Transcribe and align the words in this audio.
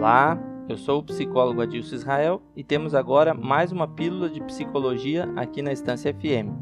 Olá, 0.00 0.38
eu 0.66 0.78
sou 0.78 1.00
o 1.00 1.02
psicólogo 1.02 1.60
Adilson 1.60 1.94
Israel 1.94 2.42
e 2.56 2.64
temos 2.64 2.94
agora 2.94 3.34
mais 3.34 3.70
uma 3.70 3.86
pílula 3.86 4.30
de 4.30 4.42
psicologia 4.44 5.30
aqui 5.36 5.60
na 5.60 5.72
Estância 5.72 6.10
FM. 6.10 6.56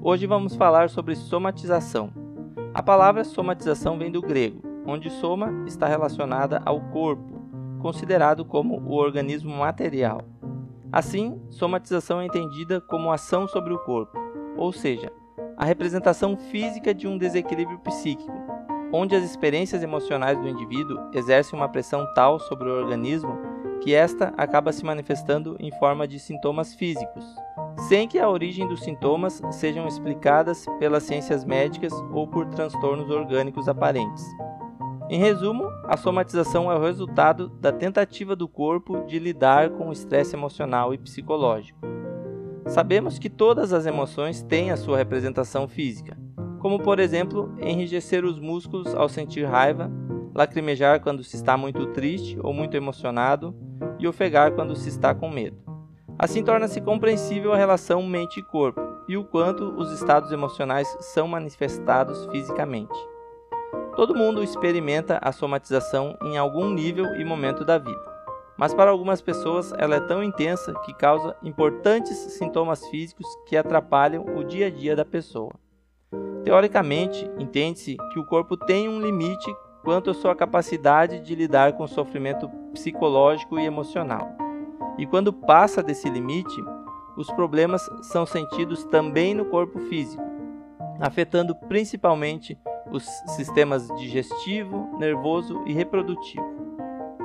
Hoje 0.00 0.26
vamos 0.26 0.56
falar 0.56 0.88
sobre 0.88 1.14
somatização. 1.14 2.10
A 2.72 2.82
palavra 2.82 3.22
somatização 3.22 3.98
vem 3.98 4.10
do 4.10 4.22
grego, 4.22 4.62
onde 4.86 5.10
soma 5.10 5.52
está 5.66 5.86
relacionada 5.86 6.62
ao 6.64 6.80
corpo, 6.80 7.42
considerado 7.80 8.46
como 8.46 8.80
o 8.80 8.94
organismo 8.94 9.54
material. 9.54 10.22
Assim, 10.90 11.38
somatização 11.50 12.18
é 12.18 12.24
entendida 12.24 12.80
como 12.80 13.12
ação 13.12 13.46
sobre 13.46 13.74
o 13.74 13.78
corpo, 13.80 14.18
ou 14.56 14.72
seja, 14.72 15.12
a 15.54 15.66
representação 15.66 16.34
física 16.34 16.94
de 16.94 17.06
um 17.06 17.18
desequilíbrio 17.18 17.78
psíquico, 17.80 18.32
onde 18.92 19.14
as 19.14 19.24
experiências 19.24 19.82
emocionais 19.82 20.38
do 20.38 20.48
indivíduo 20.48 20.98
exercem 21.12 21.58
uma 21.58 21.68
pressão 21.68 22.06
tal 22.14 22.38
sobre 22.38 22.68
o 22.68 22.74
organismo 22.74 23.38
que 23.80 23.94
esta 23.94 24.32
acaba 24.36 24.72
se 24.72 24.84
manifestando 24.84 25.56
em 25.58 25.70
forma 25.78 26.06
de 26.06 26.18
sintomas 26.18 26.74
físicos, 26.74 27.24
sem 27.88 28.06
que 28.06 28.18
a 28.18 28.28
origem 28.28 28.66
dos 28.68 28.82
sintomas 28.82 29.40
sejam 29.52 29.88
explicadas 29.88 30.66
pelas 30.78 31.02
ciências 31.02 31.44
médicas 31.44 31.92
ou 32.12 32.26
por 32.26 32.46
transtornos 32.46 33.10
orgânicos 33.10 33.68
aparentes. 33.68 34.24
Em 35.08 35.18
resumo, 35.18 35.64
a 35.84 35.96
somatização 35.96 36.70
é 36.70 36.76
o 36.76 36.82
resultado 36.82 37.48
da 37.48 37.72
tentativa 37.72 38.36
do 38.36 38.46
corpo 38.46 39.04
de 39.06 39.18
lidar 39.18 39.70
com 39.70 39.88
o 39.88 39.92
estresse 39.92 40.36
emocional 40.36 40.94
e 40.94 40.98
psicológico. 40.98 41.80
Sabemos 42.66 43.18
que 43.18 43.28
todas 43.28 43.72
as 43.72 43.86
emoções 43.86 44.42
têm 44.42 44.70
a 44.70 44.76
sua 44.76 44.96
representação 44.96 45.66
física, 45.66 46.16
como 46.60 46.78
por 46.78 47.00
exemplo 47.00 47.52
enrijecer 47.58 48.24
os 48.24 48.38
músculos 48.38 48.94
ao 48.94 49.08
sentir 49.08 49.44
raiva, 49.44 49.90
lacrimejar 50.34 51.00
quando 51.00 51.24
se 51.24 51.34
está 51.34 51.56
muito 51.56 51.86
triste 51.86 52.38
ou 52.42 52.52
muito 52.52 52.76
emocionado 52.76 53.54
e 53.98 54.06
ofegar 54.06 54.52
quando 54.52 54.76
se 54.76 54.88
está 54.88 55.14
com 55.14 55.28
medo. 55.28 55.58
Assim 56.18 56.44
torna-se 56.44 56.80
compreensível 56.80 57.52
a 57.52 57.56
relação 57.56 58.02
mente 58.02 58.40
e 58.40 58.42
corpo 58.42 58.80
e 59.08 59.16
o 59.16 59.24
quanto 59.24 59.64
os 59.76 59.90
estados 59.90 60.30
emocionais 60.30 60.86
são 61.00 61.26
manifestados 61.26 62.26
fisicamente. 62.26 62.98
Todo 63.96 64.14
mundo 64.14 64.42
experimenta 64.42 65.18
a 65.22 65.32
somatização 65.32 66.16
em 66.22 66.36
algum 66.36 66.70
nível 66.70 67.06
e 67.16 67.24
momento 67.24 67.64
da 67.64 67.78
vida, 67.78 68.00
mas 68.56 68.74
para 68.74 68.90
algumas 68.90 69.22
pessoas 69.22 69.72
ela 69.78 69.96
é 69.96 70.00
tão 70.00 70.22
intensa 70.22 70.74
que 70.84 70.92
causa 70.92 71.34
importantes 71.42 72.16
sintomas 72.16 72.86
físicos 72.88 73.26
que 73.46 73.56
atrapalham 73.56 74.24
o 74.36 74.44
dia 74.44 74.66
a 74.66 74.70
dia 74.70 74.94
da 74.94 75.04
pessoa. 75.04 75.52
Teoricamente, 76.44 77.30
entende-se 77.38 77.96
que 78.12 78.18
o 78.18 78.24
corpo 78.24 78.56
tem 78.56 78.88
um 78.88 79.00
limite 79.00 79.54
quanto 79.82 80.10
à 80.10 80.14
sua 80.14 80.34
capacidade 80.34 81.20
de 81.20 81.34
lidar 81.34 81.74
com 81.74 81.84
o 81.84 81.88
sofrimento 81.88 82.48
psicológico 82.72 83.58
e 83.58 83.64
emocional. 83.64 84.28
E 84.98 85.06
quando 85.06 85.32
passa 85.32 85.82
desse 85.82 86.08
limite, 86.08 86.62
os 87.16 87.30
problemas 87.32 87.88
são 88.02 88.24
sentidos 88.24 88.84
também 88.84 89.34
no 89.34 89.44
corpo 89.44 89.78
físico, 89.80 90.22
afetando 90.98 91.54
principalmente 91.68 92.58
os 92.90 93.04
sistemas 93.36 93.88
digestivo, 93.98 94.96
nervoso 94.98 95.62
e 95.66 95.72
reprodutivo. 95.72 96.44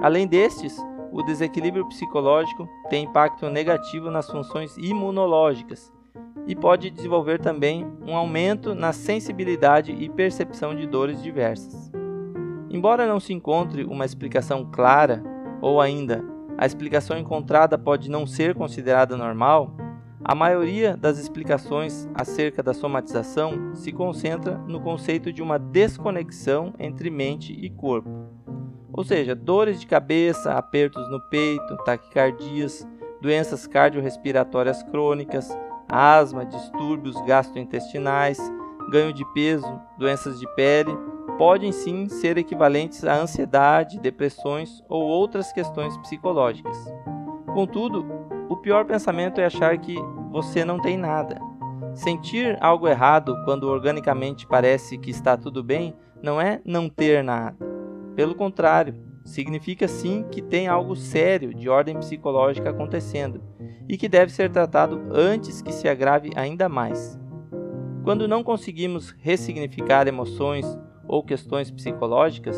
Além 0.01 0.27
destes, 0.27 0.77
o 1.11 1.23
desequilíbrio 1.23 1.87
psicológico 1.87 2.67
tem 2.89 3.05
impacto 3.05 3.49
negativo 3.49 4.11
nas 4.11 4.29
funções 4.29 4.77
imunológicas, 4.77 5.91
e 6.47 6.55
pode 6.55 6.89
desenvolver 6.89 7.39
também 7.39 7.85
um 8.05 8.15
aumento 8.15 8.75
na 8.75 8.93
sensibilidade 8.93 9.91
e 9.91 10.09
percepção 10.09 10.75
de 10.75 10.85
dores 10.85 11.21
diversas. 11.21 11.91
Embora 12.69 13.07
não 13.07 13.19
se 13.19 13.33
encontre 13.33 13.83
uma 13.83 14.05
explicação 14.05 14.69
clara, 14.71 15.23
ou 15.61 15.79
ainda 15.79 16.23
a 16.57 16.65
explicação 16.65 17.17
encontrada 17.17 17.77
pode 17.77 18.09
não 18.09 18.25
ser 18.25 18.53
considerada 18.53 19.17
normal, 19.17 19.75
a 20.23 20.33
maioria 20.33 20.97
das 20.97 21.19
explicações 21.19 22.07
acerca 22.15 22.63
da 22.63 22.73
somatização 22.73 23.75
se 23.75 23.91
concentra 23.91 24.57
no 24.67 24.79
conceito 24.79 25.31
de 25.31 25.41
uma 25.41 25.59
desconexão 25.59 26.73
entre 26.79 27.09
mente 27.09 27.53
e 27.53 27.69
corpo. 27.69 28.09
Ou 28.91 29.03
seja, 29.03 29.35
dores 29.35 29.79
de 29.79 29.85
cabeça, 29.85 30.53
apertos 30.53 31.07
no 31.11 31.19
peito, 31.29 31.77
taquicardias, 31.85 32.87
doenças 33.21 33.67
cardiorrespiratórias 33.67 34.81
crônicas, 34.83 35.55
asma, 35.95 36.45
distúrbios 36.45 37.15
gastrointestinais, 37.25 38.37
ganho 38.91 39.13
de 39.13 39.23
peso, 39.33 39.79
doenças 39.97 40.39
de 40.39 40.47
pele, 40.55 40.95
podem 41.37 41.71
sim 41.71 42.09
ser 42.09 42.37
equivalentes 42.37 43.05
à 43.05 43.15
ansiedade, 43.15 43.99
depressões 43.99 44.83
ou 44.89 45.01
outras 45.03 45.53
questões 45.53 45.97
psicológicas. 45.97 46.77
Contudo, 47.53 48.05
o 48.49 48.57
pior 48.57 48.85
pensamento 48.85 49.39
é 49.39 49.45
achar 49.45 49.77
que 49.77 49.95
você 50.31 50.65
não 50.65 50.79
tem 50.79 50.97
nada. 50.97 51.39
Sentir 51.93 52.57
algo 52.61 52.87
errado 52.87 53.33
quando 53.45 53.69
organicamente 53.69 54.45
parece 54.45 54.97
que 54.97 55.09
está 55.09 55.37
tudo 55.37 55.63
bem 55.63 55.95
não 56.21 56.41
é 56.41 56.59
não 56.65 56.89
ter 56.89 57.23
nada. 57.23 57.55
Pelo 58.15 58.35
contrário, 58.35 58.95
significa 59.23 59.87
sim 59.87 60.25
que 60.29 60.41
tem 60.41 60.67
algo 60.67 60.95
sério 60.95 61.53
de 61.53 61.69
ordem 61.69 61.97
psicológica 61.97 62.69
acontecendo 62.69 63.54
e 63.87 63.97
que 63.97 64.09
deve 64.09 64.31
ser 64.31 64.51
tratado 64.51 65.01
antes 65.11 65.61
que 65.61 65.71
se 65.71 65.87
agrave 65.87 66.31
ainda 66.35 66.67
mais. 66.67 67.19
Quando 68.03 68.27
não 68.27 68.43
conseguimos 68.43 69.15
ressignificar 69.19 70.07
emoções 70.07 70.65
ou 71.07 71.23
questões 71.23 71.71
psicológicas, 71.71 72.57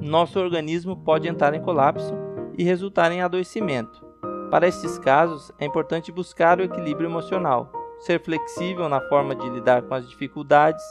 nosso 0.00 0.38
organismo 0.38 0.96
pode 0.96 1.28
entrar 1.28 1.54
em 1.54 1.62
colapso 1.62 2.14
e 2.56 2.64
resultar 2.64 3.10
em 3.12 3.22
adoecimento. 3.22 4.04
Para 4.50 4.68
estes 4.68 4.98
casos, 4.98 5.50
é 5.58 5.64
importante 5.64 6.12
buscar 6.12 6.60
o 6.60 6.62
equilíbrio 6.62 7.08
emocional, 7.08 7.72
ser 8.00 8.22
flexível 8.22 8.88
na 8.88 9.00
forma 9.08 9.34
de 9.34 9.48
lidar 9.48 9.82
com 9.82 9.94
as 9.94 10.08
dificuldades, 10.08 10.84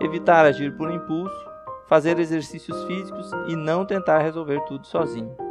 evitar 0.00 0.44
agir 0.44 0.76
por 0.76 0.90
impulso 0.90 1.50
fazer 1.90 2.20
exercícios 2.20 2.84
físicos 2.84 3.32
e 3.48 3.56
não 3.56 3.84
tentar 3.84 4.20
resolver 4.20 4.60
tudo 4.60 4.86
sozinho. 4.86 5.49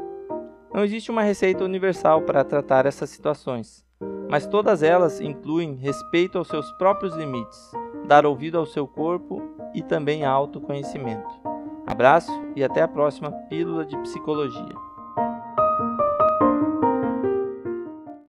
Não 0.73 0.83
existe 0.83 1.09
uma 1.09 1.23
receita 1.23 1.63
universal 1.63 2.21
para 2.21 2.43
tratar 2.43 2.85
essas 2.85 3.09
situações, 3.09 3.83
mas 4.29 4.45
todas 4.45 4.83
elas 4.83 5.19
incluem 5.19 5.75
respeito 5.75 6.37
aos 6.37 6.47
seus 6.47 6.71
próprios 6.73 7.15
limites, 7.15 7.71
dar 8.05 8.25
ouvido 8.25 8.57
ao 8.57 8.65
seu 8.65 8.87
corpo 8.87 9.41
e 9.73 9.81
também 9.81 10.25
autoconhecimento. 10.25 11.27
Abraço 11.87 12.31
e 12.55 12.63
até 12.63 12.81
a 12.81 12.87
próxima 12.87 13.31
Pílula 13.49 13.85
de 13.85 13.97
Psicologia. 13.97 14.88